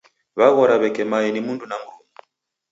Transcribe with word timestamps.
Waghora 0.37 0.75
w'eke 0.81 1.03
mae 1.11 1.27
ni 1.31 1.41
mndu 1.45 1.65
na 1.67 1.75
mruna. 1.81 1.97